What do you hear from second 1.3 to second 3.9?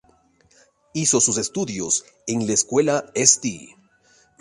estudios en la Escuela St.